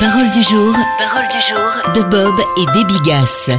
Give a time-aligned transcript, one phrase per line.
[0.00, 3.50] Parole du jour, parole du jour de Bob et des Bigas.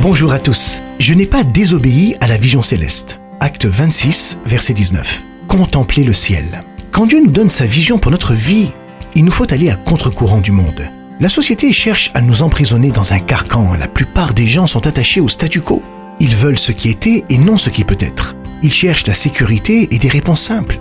[0.00, 0.80] Bonjour à tous.
[1.00, 3.18] Je n'ai pas désobéi à la vision céleste.
[3.40, 5.24] Acte 26, verset 19.
[5.48, 6.62] Contempler le ciel.
[6.92, 8.70] Quand Dieu nous donne sa vision pour notre vie,
[9.16, 10.88] il nous faut aller à contre-courant du monde.
[11.18, 13.74] La société cherche à nous emprisonner dans un carcan.
[13.74, 15.82] La plupart des gens sont attachés au statu quo.
[16.20, 18.36] Ils veulent ce qui était et non ce qui peut être.
[18.62, 20.78] Ils cherchent la sécurité et des réponses simples.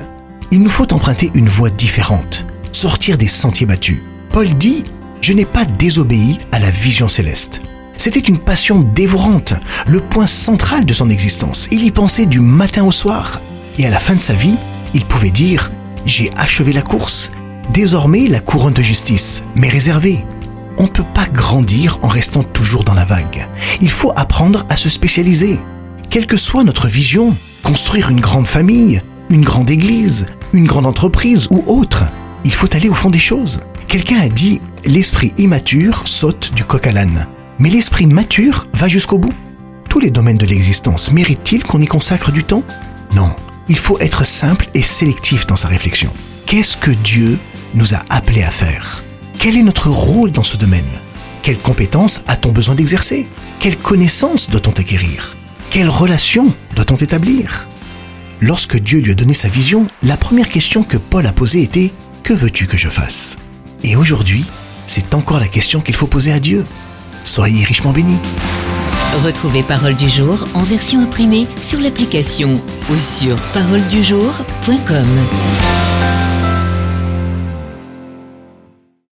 [0.52, 4.04] Il nous faut emprunter une voie différente, sortir des sentiers battus.
[4.32, 4.84] Paul dit
[5.22, 7.62] Je n'ai pas désobéi à la vision céleste.
[7.98, 9.54] C'était une passion dévorante,
[9.86, 11.68] le point central de son existence.
[11.72, 13.42] Il y pensait du matin au soir.
[13.78, 14.58] Et à la fin de sa vie,
[14.94, 15.72] il pouvait dire
[16.06, 17.32] J'ai achevé la course.
[17.74, 20.24] Désormais, la couronne de justice m'est réservée.
[20.78, 23.48] On ne peut pas grandir en restant toujours dans la vague.
[23.82, 25.60] Il faut apprendre à se spécialiser.
[26.10, 31.48] Quelle que soit notre vision, construire une grande famille, une grande église, une grande entreprise
[31.52, 32.06] ou autre,
[32.46, 33.62] il faut aller au fond des choses.
[33.88, 37.28] Quelqu'un a dit l'esprit immature saute du coq à l'âne.
[37.60, 39.34] Mais l'esprit mature va jusqu'au bout.
[39.90, 42.64] Tous les domaines de l'existence méritent-ils qu'on y consacre du temps?
[43.14, 43.36] Non.
[43.68, 46.12] Il faut être simple et sélectif dans sa réflexion.
[46.46, 47.40] Qu'est-ce que Dieu
[47.76, 49.04] nous a appelés à faire?
[49.38, 50.84] Quel est notre rôle dans ce domaine?
[51.42, 53.28] Quelles compétences a-t-on besoin d'exercer?
[53.60, 55.36] Quelles connaissances doit-on acquérir?
[55.70, 57.68] Quelles relations doit-on établir?
[58.42, 61.80] Lorsque Dieu lui a donné sa vision, la première question que Paul a posée était⁇
[62.30, 63.40] Que veux-tu que je fasse?⁇
[63.90, 64.46] Et aujourd'hui,
[64.86, 66.64] c'est encore la question qu'il faut poser à Dieu.
[67.24, 68.20] Soyez richement bénis.
[69.26, 75.08] Retrouvez Parole du jour en version imprimée sur l'application ou sur paroledujour.com.